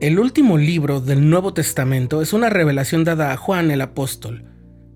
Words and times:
El 0.00 0.18
último 0.18 0.56
libro 0.56 1.02
del 1.02 1.28
Nuevo 1.28 1.52
Testamento 1.52 2.22
es 2.22 2.32
una 2.32 2.48
revelación 2.48 3.04
dada 3.04 3.34
a 3.34 3.36
Juan 3.36 3.70
el 3.70 3.82
apóstol, 3.82 4.44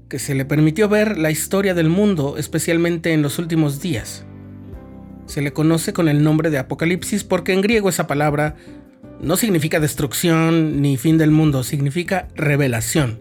que 0.09 0.19
se 0.19 0.35
le 0.35 0.47
permitió 0.47 0.89
ver 0.89 1.19
la 1.19 1.31
historia 1.31 1.75
del 1.75 1.91
mundo, 1.91 2.37
especialmente 2.39 3.13
en 3.13 3.21
los 3.21 3.39
últimos 3.39 3.83
días. 3.83 4.25
Se 5.27 5.43
le 5.43 5.53
conoce 5.53 5.93
con 5.93 6.09
el 6.09 6.23
nombre 6.23 6.49
de 6.49 6.57
Apocalipsis 6.57 7.23
porque 7.23 7.53
en 7.53 7.61
griego 7.61 7.91
esa 7.91 8.07
palabra 8.07 8.57
no 9.21 9.37
significa 9.37 9.79
destrucción 9.79 10.81
ni 10.81 10.97
fin 10.97 11.19
del 11.19 11.31
mundo, 11.31 11.65
significa 11.65 12.29
revelación. 12.35 13.21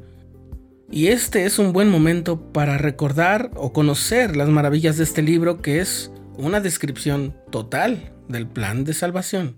Y 0.90 1.08
este 1.08 1.44
es 1.44 1.60
un 1.60 1.74
buen 1.74 1.90
momento 1.90 2.54
para 2.54 2.78
recordar 2.78 3.52
o 3.56 3.74
conocer 3.74 4.38
las 4.38 4.48
maravillas 4.48 4.96
de 4.96 5.04
este 5.04 5.22
libro 5.22 5.62
que 5.62 5.82
es 5.82 6.14
una 6.38 6.62
descripción 6.62 7.36
total 7.52 8.14
del 8.30 8.48
plan 8.48 8.86
de 8.86 8.94
salvación. 8.94 9.58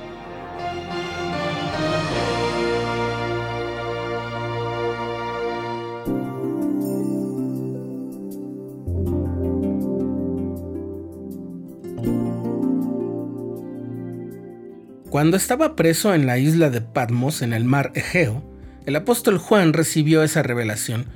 Cuando 15.11 15.35
estaba 15.35 15.75
preso 15.75 16.13
en 16.13 16.25
la 16.25 16.37
isla 16.37 16.69
de 16.69 16.79
Patmos, 16.79 17.41
en 17.41 17.51
el 17.51 17.65
mar 17.65 17.91
Egeo, 17.95 18.41
el 18.85 18.95
apóstol 18.95 19.39
Juan 19.39 19.73
recibió 19.73 20.23
esa 20.23 20.41
revelación. 20.41 21.07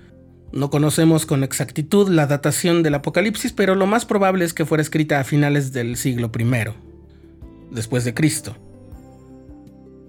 No 0.52 0.70
conocemos 0.70 1.26
con 1.26 1.46
exactitud 1.46 2.10
la 2.10 2.28
datación 2.28 2.84
del 2.84 2.96
Apocalipsis, 2.96 3.54
pero 3.54 3.74
lo 3.74 3.88
más 3.88 4.04
probable 4.04 4.44
es 4.44 4.54
que 4.54 4.66
fuera 4.66 4.82
escrita 4.82 5.22
a 5.22 5.24
finales 5.24 5.72
del 5.72 5.96
siglo 5.96 6.30
I, 6.38 6.74
después 7.72 8.04
de 8.04 8.14
Cristo. 8.14 8.58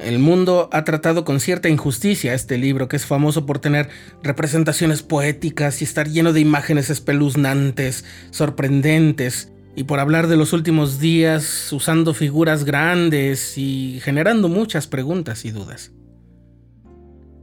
El 0.00 0.18
mundo 0.18 0.68
ha 0.72 0.82
tratado 0.82 1.24
con 1.24 1.38
cierta 1.38 1.68
injusticia 1.68 2.34
este 2.34 2.58
libro, 2.58 2.88
que 2.88 2.96
es 2.96 3.06
famoso 3.06 3.46
por 3.46 3.60
tener 3.60 3.88
representaciones 4.20 5.04
poéticas 5.04 5.80
y 5.80 5.84
estar 5.84 6.08
lleno 6.08 6.32
de 6.32 6.40
imágenes 6.40 6.90
espeluznantes, 6.90 8.04
sorprendentes, 8.32 9.52
y 9.76 9.84
por 9.84 10.00
hablar 10.00 10.26
de 10.26 10.36
los 10.36 10.54
últimos 10.54 10.98
días 10.98 11.70
usando 11.70 12.14
figuras 12.14 12.64
grandes 12.64 13.58
y 13.58 14.00
generando 14.02 14.48
muchas 14.48 14.86
preguntas 14.86 15.44
y 15.44 15.50
dudas. 15.50 15.92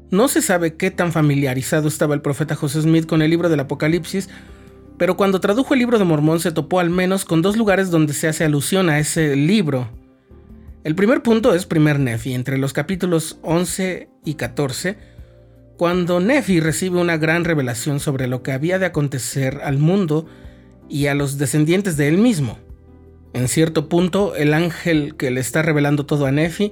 No 0.09 0.28
se 0.28 0.42
sabe 0.42 0.75
qué 0.75 0.90
tan 0.90 1.12
familiarizado 1.12 1.88
estaba 1.88 2.16
el 2.16 2.22
profeta 2.22 2.56
José 2.56 2.81
Smith 2.81 3.06
con 3.06 3.22
el 3.22 3.30
libro 3.30 3.50
del 3.50 3.59
Apocalipsis, 3.59 4.30
pero 4.98 5.16
cuando 5.16 5.40
tradujo 5.40 5.75
el 5.75 5.80
libro 5.80 6.00
de 6.00 6.06
Mormón 6.06 6.40
se 6.40 6.52
topó 6.52 6.80
al 6.80 6.90
menos 6.90 7.23
con 7.23 7.44
dos 7.44 7.56
lugares 7.56 7.92
donde 7.92 8.14
se 8.14 8.28
hace 8.28 8.44
alusión 8.44 8.90
a 8.90 8.97
ese 8.97 9.36
libro. 9.36 9.90
El 10.84 10.95
primer 10.95 11.22
punto 11.22 11.53
es 11.53 11.68
primer 11.68 12.00
Nefi, 12.00 12.34
entre 12.34 12.58
los 12.58 12.73
capítulos 12.73 13.38
11 13.44 14.09
y 14.25 14.34
14, 14.34 14.97
cuando 15.78 16.20
Nefi 16.20 16.59
recibe 16.59 17.00
una 17.00 17.18
gran 17.18 17.45
revelación 17.45 18.00
sobre 18.00 18.28
lo 18.28 18.42
que 18.42 18.52
había 18.52 18.80
de 18.80 18.88
acontecer 18.88 19.62
al 19.64 19.78
mundo 19.78 20.28
y 20.94 21.08
a 21.08 21.16
los 21.16 21.40
descendientes 21.40 21.98
de 21.98 22.08
él 22.08 22.20
mismo. 22.20 22.60
En 23.34 23.48
cierto 23.48 23.90
punto, 23.90 24.36
el 24.36 24.54
ángel 24.54 25.16
que 25.18 25.32
le 25.32 25.42
está 25.42 25.64
revelando 25.64 26.06
todo 26.06 26.28
a 26.28 26.32
Nefi 26.32 26.72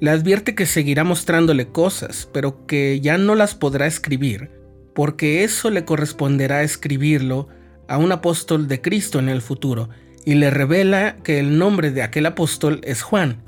le 0.00 0.10
advierte 0.10 0.54
que 0.54 0.64
seguirá 0.64 1.04
mostrándole 1.04 1.68
cosas, 1.68 2.30
pero 2.32 2.66
que 2.66 2.98
ya 3.00 3.18
no 3.18 3.34
las 3.34 3.54
podrá 3.54 3.86
escribir, 3.86 4.50
porque 4.94 5.44
eso 5.44 5.68
le 5.68 5.84
corresponderá 5.84 6.62
escribirlo 6.62 7.48
a 7.88 7.98
un 7.98 8.10
apóstol 8.10 8.68
de 8.68 8.80
Cristo 8.80 9.18
en 9.18 9.28
el 9.28 9.42
futuro, 9.42 9.90
y 10.24 10.36
le 10.36 10.48
revela 10.48 11.18
que 11.22 11.38
el 11.38 11.58
nombre 11.58 11.90
de 11.90 12.00
aquel 12.00 12.24
apóstol 12.24 12.80
es 12.84 13.02
Juan. 13.02 13.42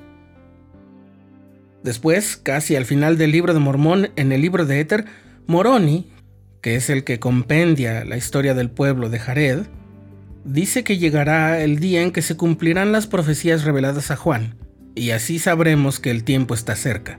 Después, 1.82 2.36
casi 2.36 2.76
al 2.76 2.84
final 2.84 3.16
del 3.16 3.32
libro 3.32 3.54
de 3.54 3.60
Mormón, 3.60 4.10
en 4.16 4.32
el 4.32 4.42
libro 4.42 4.66
de 4.66 4.80
Éter, 4.80 5.06
Moroni, 5.46 6.12
que 6.60 6.74
es 6.74 6.90
el 6.90 7.04
que 7.04 7.18
compendia 7.20 8.04
la 8.04 8.18
historia 8.18 8.52
del 8.52 8.70
pueblo 8.70 9.08
de 9.08 9.18
Jared, 9.18 9.60
dice 10.44 10.84
que 10.84 10.98
llegará 10.98 11.60
el 11.60 11.78
día 11.78 12.02
en 12.02 12.12
que 12.12 12.22
se 12.22 12.36
cumplirán 12.36 12.92
las 12.92 13.06
profecías 13.06 13.64
reveladas 13.64 14.10
a 14.10 14.16
Juan, 14.16 14.56
y 14.94 15.10
así 15.10 15.38
sabremos 15.38 16.00
que 16.00 16.10
el 16.10 16.24
tiempo 16.24 16.54
está 16.54 16.76
cerca. 16.76 17.18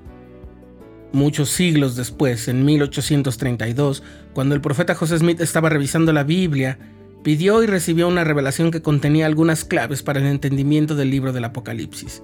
Muchos 1.13 1.49
siglos 1.49 1.95
después, 1.95 2.47
en 2.47 2.63
1832, 2.63 4.03
cuando 4.33 4.55
el 4.55 4.61
profeta 4.61 4.95
José 4.95 5.19
Smith 5.19 5.41
estaba 5.41 5.69
revisando 5.69 6.13
la 6.13 6.23
Biblia, 6.23 6.79
pidió 7.23 7.61
y 7.63 7.67
recibió 7.67 8.07
una 8.07 8.23
revelación 8.23 8.71
que 8.71 8.81
contenía 8.81 9.25
algunas 9.25 9.65
claves 9.65 10.03
para 10.03 10.19
el 10.19 10.27
entendimiento 10.27 10.95
del 10.95 11.09
libro 11.09 11.33
del 11.33 11.45
Apocalipsis. 11.45 12.23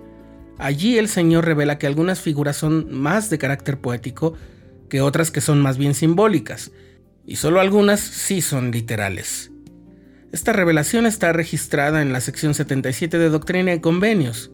Allí 0.57 0.97
el 0.97 1.07
Señor 1.07 1.45
revela 1.45 1.77
que 1.77 1.85
algunas 1.85 2.21
figuras 2.21 2.57
son 2.57 2.91
más 2.91 3.29
de 3.29 3.37
carácter 3.37 3.77
poético 3.79 4.33
que 4.89 5.01
otras 5.01 5.31
que 5.31 5.41
son 5.41 5.61
más 5.61 5.77
bien 5.77 5.93
simbólicas, 5.93 6.71
y 7.25 7.35
solo 7.35 7.59
algunas 7.59 7.99
sí 7.99 8.41
son 8.41 8.71
literales. 8.71 9.51
Esta 10.33 10.51
revelación 10.51 11.05
está 11.05 11.31
registrada 11.31 12.01
en 12.01 12.11
la 12.11 12.19
sección 12.19 12.53
77 12.53 13.17
de 13.17 13.29
Doctrina 13.29 13.73
y 13.73 13.79
Convenios. 13.79 14.51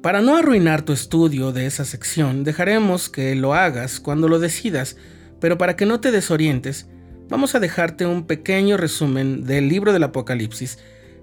Para 0.00 0.20
no 0.20 0.36
arruinar 0.36 0.82
tu 0.82 0.92
estudio 0.92 1.50
de 1.50 1.66
esa 1.66 1.84
sección, 1.84 2.44
dejaremos 2.44 3.08
que 3.08 3.34
lo 3.34 3.54
hagas 3.54 3.98
cuando 3.98 4.28
lo 4.28 4.38
decidas, 4.38 4.96
pero 5.40 5.58
para 5.58 5.74
que 5.74 5.86
no 5.86 5.98
te 5.98 6.12
desorientes, 6.12 6.88
vamos 7.28 7.56
a 7.56 7.60
dejarte 7.60 8.06
un 8.06 8.28
pequeño 8.28 8.76
resumen 8.76 9.44
del 9.44 9.68
libro 9.68 9.92
del 9.92 10.04
Apocalipsis 10.04 10.78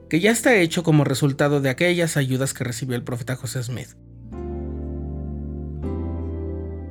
que 0.09 0.19
ya 0.19 0.31
está 0.31 0.57
hecho 0.57 0.83
como 0.83 1.05
resultado 1.05 1.61
de 1.61 1.69
aquellas 1.69 2.17
ayudas 2.17 2.53
que 2.53 2.65
recibió 2.65 2.97
el 2.97 3.03
profeta 3.03 3.37
José 3.37 3.63
Smith. 3.63 3.95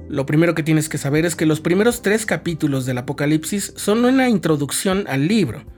Lo 0.08 0.24
primero 0.24 0.54
que 0.54 0.62
tienes 0.62 0.88
que 0.88 0.96
saber 0.96 1.26
es 1.26 1.36
que 1.36 1.44
los 1.44 1.60
primeros 1.60 2.00
tres 2.00 2.24
capítulos 2.24 2.86
del 2.86 2.96
Apocalipsis 2.96 3.74
son 3.76 4.06
una 4.06 4.30
introducción 4.30 5.04
al 5.06 5.28
libro 5.28 5.73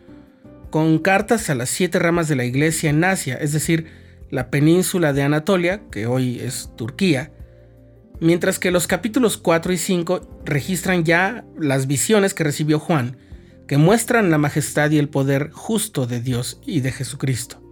con 0.77 0.99
cartas 0.99 1.49
a 1.49 1.55
las 1.55 1.71
siete 1.71 1.99
ramas 1.99 2.29
de 2.29 2.37
la 2.37 2.45
iglesia 2.45 2.91
en 2.91 3.03
Asia, 3.03 3.37
es 3.37 3.53
decir, 3.53 3.87
la 4.29 4.51
península 4.51 5.15
de 5.15 5.23
Anatolia, 5.23 5.81
que 5.91 6.07
hoy 6.07 6.39
es 6.39 6.71
Turquía, 6.77 7.33
mientras 8.21 8.59
que 8.59 8.71
los 8.71 8.87
capítulos 8.87 9.39
4 9.39 9.73
y 9.73 9.79
5 9.79 10.43
registran 10.45 11.03
ya 11.03 11.47
las 11.59 11.87
visiones 11.87 12.35
que 12.35 12.45
recibió 12.45 12.79
Juan, 12.79 13.17
que 13.67 13.79
muestran 13.79 14.31
la 14.31 14.37
majestad 14.37 14.91
y 14.91 14.99
el 14.99 15.09
poder 15.09 15.51
justo 15.51 16.07
de 16.07 16.21
Dios 16.21 16.61
y 16.67 16.81
de 16.81 16.93
Jesucristo. 16.93 17.63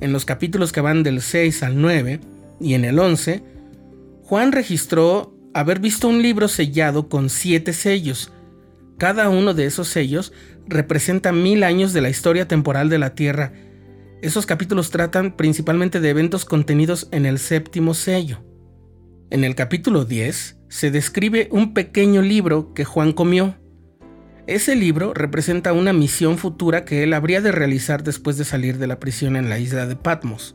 En 0.00 0.12
los 0.12 0.24
capítulos 0.24 0.70
que 0.70 0.80
van 0.80 1.02
del 1.02 1.22
6 1.22 1.64
al 1.64 1.80
9 1.80 2.20
y 2.60 2.74
en 2.74 2.84
el 2.84 3.00
11, 3.00 3.42
Juan 4.22 4.52
registró 4.52 5.34
haber 5.54 5.80
visto 5.80 6.06
un 6.06 6.22
libro 6.22 6.46
sellado 6.46 7.08
con 7.08 7.28
siete 7.28 7.72
sellos. 7.72 8.30
Cada 9.02 9.30
uno 9.30 9.52
de 9.52 9.66
esos 9.66 9.88
sellos 9.88 10.32
representa 10.68 11.32
mil 11.32 11.64
años 11.64 11.92
de 11.92 12.00
la 12.00 12.08
historia 12.08 12.46
temporal 12.46 12.88
de 12.88 13.00
la 13.00 13.16
Tierra. 13.16 13.52
Esos 14.22 14.46
capítulos 14.46 14.92
tratan 14.92 15.36
principalmente 15.36 15.98
de 15.98 16.10
eventos 16.10 16.44
contenidos 16.44 17.08
en 17.10 17.26
el 17.26 17.40
séptimo 17.40 17.94
sello. 17.94 18.44
En 19.30 19.42
el 19.42 19.56
capítulo 19.56 20.04
10 20.04 20.60
se 20.68 20.92
describe 20.92 21.48
un 21.50 21.74
pequeño 21.74 22.22
libro 22.22 22.74
que 22.74 22.84
Juan 22.84 23.12
comió. 23.12 23.56
Ese 24.46 24.76
libro 24.76 25.12
representa 25.14 25.72
una 25.72 25.92
misión 25.92 26.38
futura 26.38 26.84
que 26.84 27.02
él 27.02 27.12
habría 27.12 27.40
de 27.40 27.50
realizar 27.50 28.04
después 28.04 28.38
de 28.38 28.44
salir 28.44 28.78
de 28.78 28.86
la 28.86 29.00
prisión 29.00 29.34
en 29.34 29.48
la 29.48 29.58
isla 29.58 29.86
de 29.86 29.96
Patmos. 29.96 30.54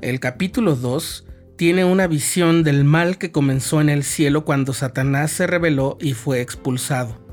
El 0.00 0.20
capítulo 0.20 0.76
2 0.76 1.26
tiene 1.56 1.84
una 1.84 2.06
visión 2.06 2.64
del 2.64 2.84
mal 2.84 3.18
que 3.18 3.30
comenzó 3.30 3.80
en 3.80 3.88
el 3.88 4.02
cielo 4.02 4.44
cuando 4.44 4.72
Satanás 4.72 5.30
se 5.30 5.46
rebeló 5.46 5.96
y 6.00 6.14
fue 6.14 6.40
expulsado. 6.40 7.24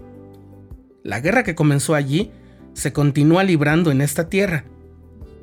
La 1.03 1.19
guerra 1.19 1.43
que 1.43 1.55
comenzó 1.55 1.95
allí 1.95 2.31
se 2.73 2.93
continúa 2.93 3.43
librando 3.43 3.91
en 3.91 4.01
esta 4.01 4.29
tierra. 4.29 4.65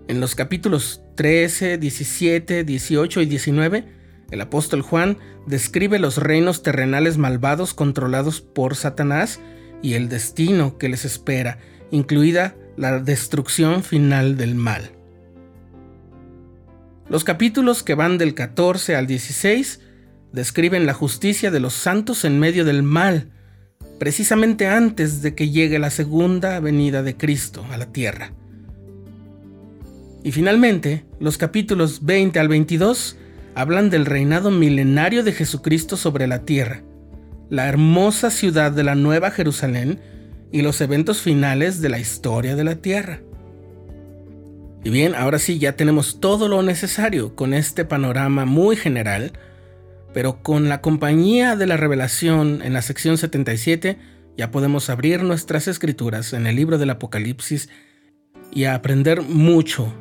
En 0.06 0.20
los 0.20 0.34
capítulos 0.34 1.02
13, 1.16 1.78
17, 1.78 2.64
18 2.64 3.20
y 3.20 3.26
19, 3.26 3.84
el 4.30 4.40
apóstol 4.40 4.82
Juan 4.82 5.18
describe 5.46 5.98
los 5.98 6.16
reinos 6.16 6.62
terrenales 6.62 7.18
malvados 7.18 7.74
controlados 7.74 8.40
por 8.40 8.76
Satanás 8.76 9.40
y 9.82 9.94
el 9.94 10.08
destino 10.08 10.78
que 10.78 10.88
les 10.88 11.04
espera, 11.04 11.58
incluida 11.90 12.54
la 12.76 13.00
destrucción 13.00 13.82
final 13.82 14.36
del 14.36 14.54
mal. 14.54 14.97
Los 17.08 17.24
capítulos 17.24 17.82
que 17.82 17.94
van 17.94 18.18
del 18.18 18.34
14 18.34 18.94
al 18.94 19.06
16 19.06 19.80
describen 20.32 20.84
la 20.84 20.92
justicia 20.92 21.50
de 21.50 21.58
los 21.58 21.72
santos 21.72 22.24
en 22.24 22.38
medio 22.38 22.66
del 22.66 22.82
mal, 22.82 23.30
precisamente 23.98 24.68
antes 24.68 25.22
de 25.22 25.34
que 25.34 25.50
llegue 25.50 25.78
la 25.78 25.90
segunda 25.90 26.60
venida 26.60 27.02
de 27.02 27.16
Cristo 27.16 27.64
a 27.70 27.78
la 27.78 27.86
tierra. 27.86 28.32
Y 30.22 30.32
finalmente, 30.32 31.06
los 31.18 31.38
capítulos 31.38 32.04
20 32.04 32.38
al 32.38 32.48
22 32.48 33.16
hablan 33.54 33.88
del 33.88 34.04
reinado 34.04 34.50
milenario 34.50 35.24
de 35.24 35.32
Jesucristo 35.32 35.96
sobre 35.96 36.26
la 36.26 36.44
tierra, 36.44 36.82
la 37.48 37.68
hermosa 37.68 38.30
ciudad 38.30 38.70
de 38.70 38.84
la 38.84 38.94
Nueva 38.94 39.30
Jerusalén 39.30 40.00
y 40.52 40.60
los 40.60 40.80
eventos 40.82 41.22
finales 41.22 41.80
de 41.80 41.88
la 41.88 41.98
historia 41.98 42.54
de 42.54 42.64
la 42.64 42.76
tierra. 42.76 43.20
Y 44.84 44.90
bien, 44.90 45.14
ahora 45.14 45.38
sí 45.38 45.58
ya 45.58 45.76
tenemos 45.76 46.20
todo 46.20 46.48
lo 46.48 46.62
necesario 46.62 47.34
con 47.34 47.52
este 47.52 47.84
panorama 47.84 48.44
muy 48.44 48.76
general, 48.76 49.32
pero 50.14 50.42
con 50.42 50.68
la 50.68 50.80
compañía 50.80 51.56
de 51.56 51.66
la 51.66 51.76
revelación 51.76 52.62
en 52.62 52.72
la 52.72 52.82
sección 52.82 53.18
77 53.18 53.98
ya 54.36 54.52
podemos 54.52 54.88
abrir 54.88 55.24
nuestras 55.24 55.66
escrituras 55.66 56.32
en 56.32 56.46
el 56.46 56.54
libro 56.54 56.78
del 56.78 56.90
Apocalipsis 56.90 57.68
y 58.52 58.64
aprender 58.64 59.22
mucho 59.22 59.92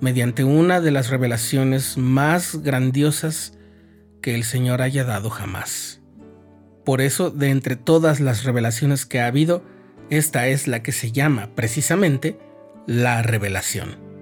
mediante 0.00 0.44
una 0.44 0.82
de 0.82 0.90
las 0.90 1.08
revelaciones 1.08 1.96
más 1.96 2.62
grandiosas 2.62 3.56
que 4.20 4.34
el 4.34 4.44
Señor 4.44 4.82
haya 4.82 5.04
dado 5.04 5.30
jamás. 5.30 6.02
Por 6.84 7.00
eso, 7.00 7.30
de 7.30 7.48
entre 7.48 7.76
todas 7.76 8.20
las 8.20 8.44
revelaciones 8.44 9.06
que 9.06 9.20
ha 9.20 9.26
habido, 9.26 9.64
esta 10.10 10.46
es 10.48 10.68
la 10.68 10.82
que 10.82 10.92
se 10.92 11.10
llama 11.10 11.48
precisamente 11.54 12.38
la 12.86 13.22
revelación. 13.22 14.13